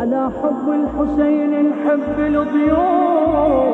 على 0.00 0.30
حب 0.42 0.66
الحسين 0.78 1.52
نحب 1.70 2.16
الضيوف. 2.18 3.66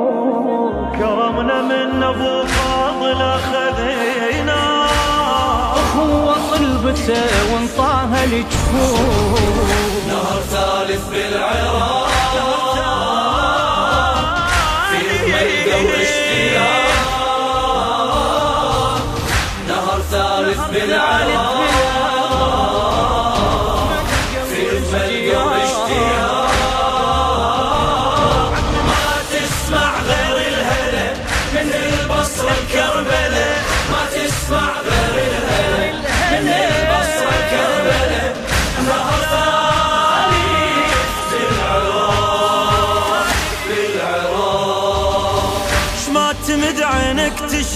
كرمنا 0.98 1.59
من 1.62 2.02
أبو 2.02 2.46
فاضل 2.46 3.20
أخذينا. 3.23 4.61
اخوة 5.82 6.34
طلبته 6.50 7.55
وانطاها 7.55 8.24
الجفوف 8.24 9.71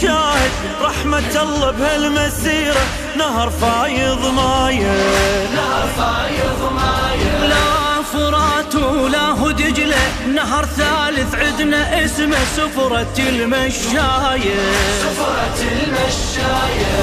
تشاهد 0.07 0.51
رحمة 0.83 1.43
الله 1.43 1.71
بهالمسيرة 1.71 2.85
نهر 3.17 3.51
فايض 3.51 4.27
مايه 4.27 4.97
نهر 5.55 5.89
فايض 5.97 6.73
مايه 6.73 7.49
لا 7.49 8.03
فرات 8.13 8.75
ولا 8.75 9.31
هو 9.31 9.51
دجلة 9.51 9.97
نهر 10.35 10.65
ثالث 10.65 11.35
عدنا 11.35 12.05
اسمه 12.05 12.37
سفرة 12.57 13.19
المشاية 13.19 14.61
سفرة 15.03 15.59
المشاية 15.73 16.95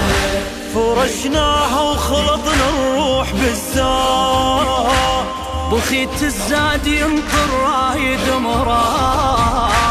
فرشناها 0.76 1.82
وخلطنا 1.82 2.70
الروح 2.70 3.32
بالزاد 3.34 4.64
بخيت 5.72 6.24
الزاد 6.24 6.88
ينطر 6.88 7.50
رايد 7.64 8.30
مراد. 8.42 9.83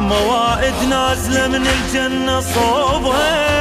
موائد 0.00 0.74
نازلة 0.90 1.46
من 1.46 1.66
الجنة 1.66 2.40
صوبها. 2.40 3.58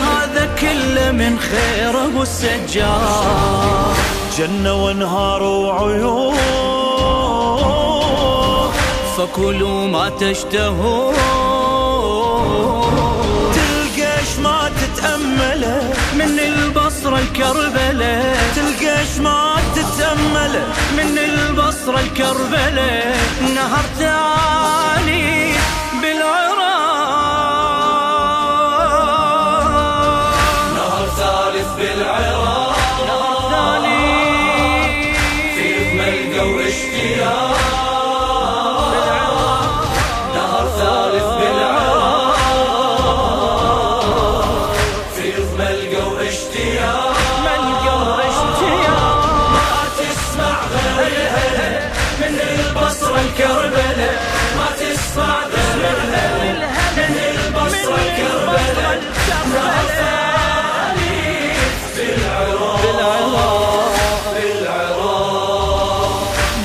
هذا 0.00 0.48
كله 0.60 1.10
من 1.10 1.38
خير 1.38 2.04
أبو 2.04 2.22
السجاد. 2.22 3.94
جنة 4.38 4.84
وانهار 4.84 5.42
وعيون. 5.42 6.36
فكلوا 9.18 9.86
ما 9.86 10.08
تشتهون. 10.08 11.14
تلقاش 13.54 14.38
ما 14.42 14.70
تتأمله. 14.80 15.92
من 16.14 16.38
البصرة 16.38 17.18
الكربلة. 17.18 18.36
تلقاش 18.56 19.18
ما 19.18 19.56
تتأمله. 19.74 20.66
من 20.96 21.18
البصرة 21.18 22.00
الكربلة. 22.00 23.14
نهر 23.54 23.84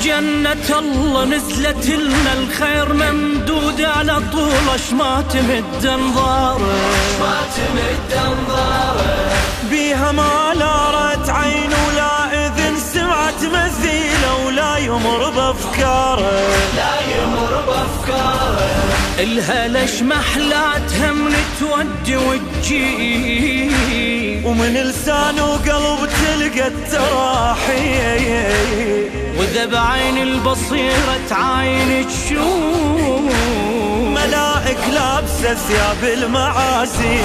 جنة 0.04 0.78
الله 0.78 1.24
نزلت 1.24 1.86
لنا 1.86 2.32
الخير 2.32 2.92
ممدود 2.92 3.80
على 3.80 4.22
طول. 4.32 4.44
ما 4.98 5.24
تمد 5.30 5.86
انظاره 5.86 6.58
ما 7.20 7.36
تمد 7.56 8.12
انظاره 8.12 9.32
بيها 9.70 10.12
ما 10.12 10.52
لارت 10.54 11.30
عين 11.30 11.70
ولا 11.88 12.46
إذن 12.46 12.76
سمعت 12.92 13.42
مزيله 13.42 14.46
ولا 14.46 14.76
يمر 14.76 15.30
بافكاره 15.30 16.32
لا 16.76 16.94
يمر 17.16 17.62
بافكاره 17.66 18.68
الهلش 19.18 20.02
محلاتها 20.02 21.12
من 21.12 21.34
تودي 21.60 22.16
وتجي 22.16 23.70
ومن 24.44 24.74
لسان 24.74 25.40
وقلب 25.40 26.08
تلقى 26.24 26.66
التراحي 26.66 27.94
بعين 29.66 30.18
البصيرة 30.18 31.18
تعاين 31.28 32.06
تشوف. 32.08 33.34
ملائك 34.14 34.78
لابسة 34.92 35.54
ثياب 35.54 36.04
المعازي 36.04 37.20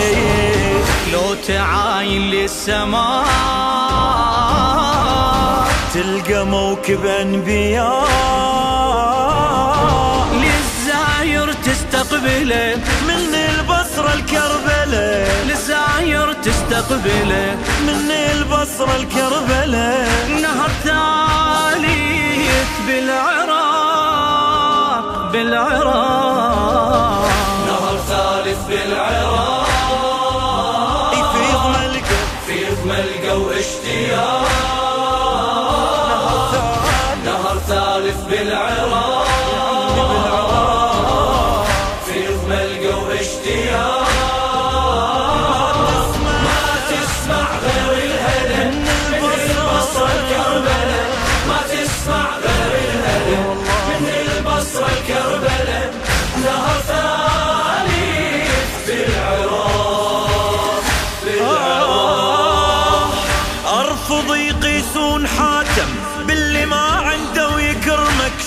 لو 1.14 1.34
تعاين 1.48 2.22
للسماء. 2.22 3.26
تلقى 5.94 6.46
موكب 6.46 7.06
أنبياء. 7.06 8.08
للزاير 10.34 11.54
تستقبله 11.54 12.76
من 13.08 13.36
البصرة 13.36 14.14
الكربلة. 14.14 15.28
للزاير 15.48 16.34
تستقبله 16.34 17.58
من 17.88 18.12
البصرة 18.12 18.96
الكربلة. 18.96 20.08
نهر 20.42 20.70
ثالث 20.84 21.59
بالعراق. 38.30 39.09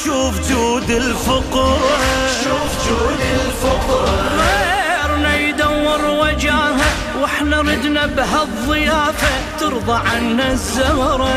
شوف 0.05 0.51
جود 0.51 0.91
الفقر. 0.91 1.79
شوف 2.45 2.89
جود 2.89 3.21
الفقر. 3.21 4.09
غيرنا 4.39 5.37
يدور 5.37 6.03
وجاهه 6.05 6.91
وإحنا 7.21 7.61
ردنا 7.61 8.07
بهالضيافه. 8.07 9.29
ترضى 9.61 9.93
عنا 10.09 10.53
الزهره 10.53 11.35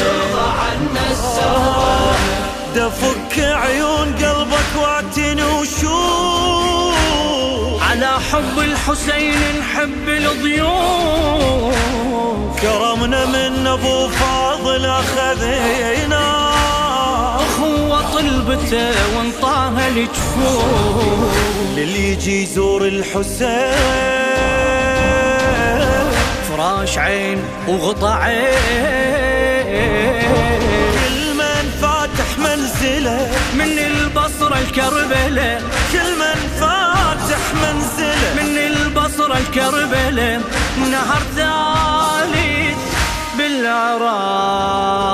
ترضى 0.00 0.46
عنا 0.60 1.10
السهرة 1.10 2.16
دفك 2.74 3.38
عيون 3.38 4.14
قلبك 4.14 4.70
واعتني 4.82 5.44
وشوف. 5.44 6.96
على 7.90 8.10
حب 8.32 8.58
الحسين 8.58 9.40
نحب 9.60 10.08
الضيوف. 10.08 11.76
كرمنا 12.62 13.24
من 13.24 13.66
أبو 13.66 14.08
فاضل 14.08 14.86
أخذينا. 14.86 16.55
طلبته 18.70 19.16
وانطاها 19.16 19.88
الجفوف 19.88 21.34
للي 21.76 22.12
يجي 22.12 22.42
يزور 22.42 22.84
الحسين. 22.84 23.72
فراش 26.48 26.98
عين 26.98 27.38
وغطى 27.68 28.08
عين. 28.08 28.46
كل 31.00 31.34
من 33.58 33.78
البصرة 33.78 34.58
الكربلة. 34.58 35.60
كل 35.92 36.10
من 36.18 36.38
فاتح 36.60 37.54
منزله 37.62 38.34
من 38.36 38.58
البصرة 38.58 39.38
الكربلة. 39.38 40.40
نهر 40.90 41.22
ثالث 41.36 42.78
بالعراق. 43.38 45.06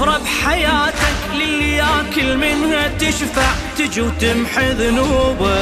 السفرة 0.00 0.18
بحياتك 0.18 1.34
للي 1.34 1.76
ياكل 1.76 2.36
منها 2.36 2.88
تشفع 2.98 3.50
تجي 3.78 4.00
وتمحي 4.00 4.70
ذنوبه 4.72 5.58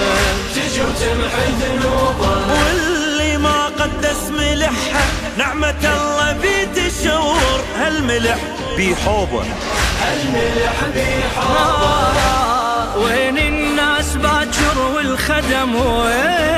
تجي 0.55 0.81
وتمحي 0.81 1.50
ذنوبه 1.61 2.52
واللي 2.52 3.37
ما 3.38 3.67
قدس 3.67 4.31
ملحها 4.31 5.06
نعمة 5.38 5.75
الله 5.85 6.37
بتشور 6.43 7.61
هالملح 7.79 8.38
بيحوبه. 8.76 9.43
الملح 10.12 10.75
بيحار 10.94 12.14
آه، 12.17 12.99
وين 12.99 13.38
الناس 13.38 14.17
باكر 14.17 14.79
والخدم 14.94 15.75
وين 15.75 16.57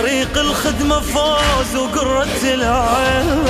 طريق 0.00 0.38
الخدمة 0.38 1.00
فوز 1.00 1.76
وقرة 1.76 2.42
العين. 2.44 3.44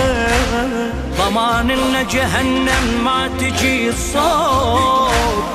ضمان 1.19 1.71
إن 1.71 2.07
جهنم 2.07 3.05
ما 3.05 3.29
تجي 3.29 3.89
الصوت. 3.89 5.13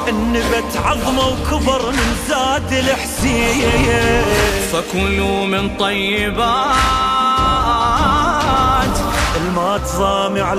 النبت 0.07 0.78
عظمة 0.86 1.28
وكبر 1.28 1.92
من 1.92 2.18
زاد 2.30 2.74
الحسين. 2.74 4.24
فكلوا 4.72 5.45
من 5.45 5.78
طيبات. 5.78 6.48
المات 9.38 9.88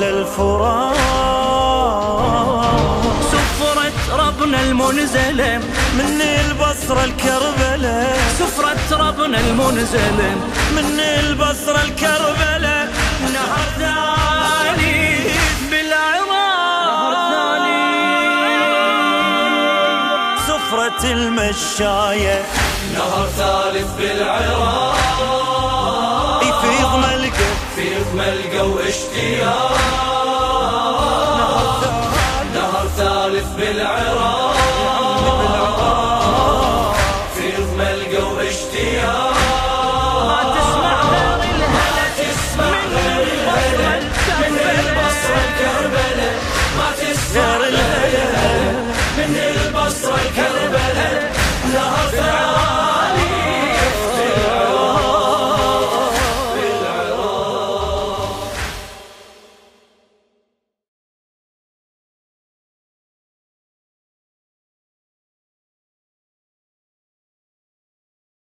الفرات 0.08 0.96
سفرة 3.32 3.37
ربنا 4.12 4.60
المنزلة 4.62 5.58
من 5.98 6.20
البصرة 6.20 7.04
الكربلة. 7.04 8.12
سفرة 8.38 9.08
ربنا 9.08 9.40
المنزلة 9.40 10.30
من 10.76 11.00
البصرة 11.00 11.82
الكربلة. 11.82 12.88
نهر 13.34 13.64
ثالث 13.78 15.36
بالعراق. 15.70 16.28
سفرة 20.48 21.12
المشاية. 21.12 22.44
نهر 22.94 23.26
ثالث 23.36 23.88
بالعراق. 23.98 24.98
يفيض 26.42 26.94
ملقى 26.96 27.50
فيه 27.76 28.04
ملقى 28.14 28.68
واشتياق 28.68 30.17
ثالث 33.72 34.37